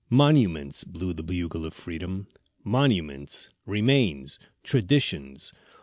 "Monuments!" 0.09 0.83
blew 0.83 1.13
the 1.13 1.21
Bugle 1.21 1.63
of 1.63 1.75
Freedom, 1.75 2.25
"monuments! 2.63 3.51
remains, 3.67 4.39
traditions! 4.63 5.53